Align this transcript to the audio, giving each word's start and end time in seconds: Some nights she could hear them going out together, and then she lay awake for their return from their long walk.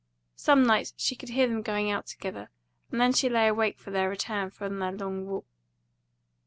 Some 0.35 0.63
nights 0.65 0.95
she 0.97 1.15
could 1.15 1.29
hear 1.29 1.45
them 1.45 1.61
going 1.61 1.91
out 1.91 2.07
together, 2.07 2.49
and 2.91 2.99
then 2.99 3.13
she 3.13 3.29
lay 3.29 3.47
awake 3.47 3.77
for 3.77 3.91
their 3.91 4.09
return 4.09 4.49
from 4.49 4.79
their 4.79 4.91
long 4.91 5.27
walk. 5.27 5.45